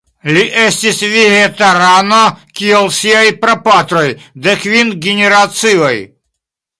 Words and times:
Li 0.35 0.43
estis 0.59 1.01
vegetarano 1.09 2.21
kiel 2.61 2.89
siaj 3.01 3.23
prapatroj 3.45 4.07
de 4.47 4.57
kvin 4.65 4.97
generacioj. 5.09 5.95